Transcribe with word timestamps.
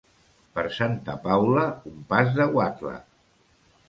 Per 0.53 0.61
Santa 0.77 1.17
Paula, 1.25 1.65
un 1.91 1.99
pas 2.13 2.31
de 2.39 2.47
guatla. 2.57 2.95